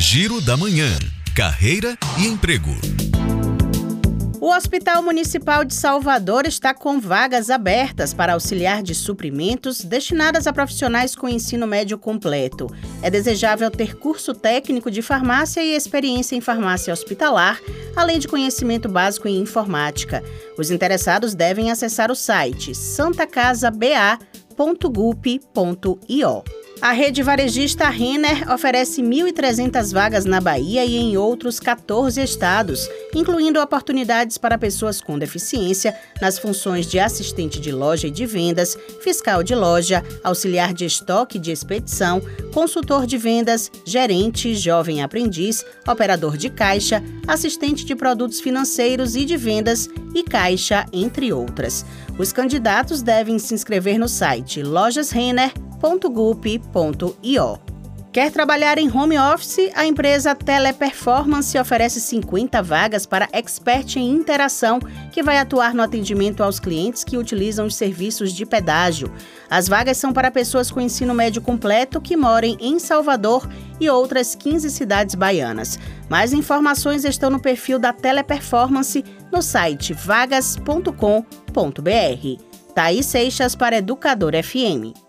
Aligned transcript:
Giro 0.00 0.40
da 0.40 0.56
Manhã. 0.56 0.88
Carreira 1.34 1.98
e 2.20 2.26
emprego. 2.28 2.70
O 4.40 4.48
Hospital 4.54 5.02
Municipal 5.02 5.64
de 5.64 5.74
Salvador 5.74 6.46
está 6.46 6.72
com 6.72 7.00
vagas 7.00 7.50
abertas 7.50 8.14
para 8.14 8.34
auxiliar 8.34 8.80
de 8.80 8.94
suprimentos 8.94 9.80
destinadas 9.80 10.46
a 10.46 10.52
profissionais 10.52 11.16
com 11.16 11.28
ensino 11.28 11.66
médio 11.66 11.98
completo. 11.98 12.68
É 13.02 13.10
desejável 13.10 13.72
ter 13.72 13.96
curso 13.98 14.32
técnico 14.32 14.88
de 14.88 15.02
farmácia 15.02 15.64
e 15.64 15.74
experiência 15.74 16.36
em 16.36 16.40
farmácia 16.40 16.92
hospitalar, 16.92 17.58
além 17.96 18.20
de 18.20 18.28
conhecimento 18.28 18.88
básico 18.88 19.26
em 19.26 19.40
informática. 19.40 20.22
Os 20.56 20.70
interessados 20.70 21.34
devem 21.34 21.72
acessar 21.72 22.08
o 22.08 22.14
site 22.14 22.72
santacasaba.gup.io. 22.72 25.08
A 26.80 26.92
rede 26.92 27.24
varejista 27.24 27.88
Renner 27.88 28.52
oferece 28.52 29.02
1.300 29.02 29.92
vagas 29.92 30.24
na 30.24 30.40
Bahia 30.40 30.84
e 30.86 30.96
em 30.96 31.16
outros 31.16 31.58
14 31.58 32.22
estados, 32.22 32.88
incluindo 33.12 33.60
oportunidades 33.60 34.38
para 34.38 34.56
pessoas 34.56 35.00
com 35.00 35.18
deficiência 35.18 35.96
nas 36.22 36.38
funções 36.38 36.86
de 36.86 37.00
assistente 37.00 37.60
de 37.60 37.72
loja 37.72 38.06
e 38.06 38.12
de 38.12 38.24
vendas, 38.24 38.78
fiscal 39.02 39.42
de 39.42 39.56
loja, 39.56 40.04
auxiliar 40.22 40.72
de 40.72 40.84
estoque 40.84 41.36
e 41.36 41.40
de 41.40 41.50
expedição, 41.50 42.22
consultor 42.54 43.06
de 43.06 43.18
vendas, 43.18 43.72
gerente, 43.84 44.54
jovem 44.54 45.02
aprendiz, 45.02 45.64
operador 45.86 46.36
de 46.36 46.48
caixa, 46.48 47.02
assistente 47.26 47.84
de 47.84 47.96
produtos 47.96 48.38
financeiros 48.40 49.16
e 49.16 49.24
de 49.24 49.36
vendas 49.36 49.88
e 50.14 50.22
caixa, 50.22 50.86
entre 50.92 51.32
outras. 51.32 51.84
Os 52.16 52.32
candidatos 52.32 53.02
devem 53.02 53.36
se 53.36 53.52
inscrever 53.52 53.98
no 53.98 54.08
site 54.08 54.62
Lojas 54.62 55.10
www.gup.io. 55.78 57.58
Quer 58.10 58.32
trabalhar 58.32 58.78
em 58.78 58.90
home 58.90 59.18
office? 59.18 59.70
A 59.76 59.84
empresa 59.86 60.34
Teleperformance 60.34 61.56
oferece 61.58 62.00
50 62.00 62.60
vagas 62.62 63.04
para 63.04 63.28
expert 63.32 63.96
em 63.96 64.10
interação, 64.12 64.80
que 65.12 65.22
vai 65.22 65.36
atuar 65.38 65.74
no 65.74 65.82
atendimento 65.82 66.42
aos 66.42 66.58
clientes 66.58 67.04
que 67.04 67.18
utilizam 67.18 67.66
os 67.66 67.76
serviços 67.76 68.32
de 68.32 68.46
pedágio. 68.46 69.12
As 69.48 69.68
vagas 69.68 69.98
são 69.98 70.12
para 70.12 70.30
pessoas 70.30 70.70
com 70.70 70.80
ensino 70.80 71.14
médio 71.14 71.42
completo 71.42 72.00
que 72.00 72.16
morem 72.16 72.56
em 72.58 72.78
Salvador 72.78 73.46
e 73.78 73.88
outras 73.90 74.34
15 74.34 74.70
cidades 74.70 75.14
baianas. 75.14 75.78
Mais 76.08 76.32
informações 76.32 77.04
estão 77.04 77.28
no 77.30 77.38
perfil 77.38 77.78
da 77.78 77.92
Teleperformance 77.92 79.04
no 79.30 79.42
site 79.42 79.92
vagas.com.br. 79.92 80.92
Thaís 82.74 83.06
Seixas 83.06 83.54
para 83.54 83.76
Educador 83.76 84.32
FM. 84.32 85.07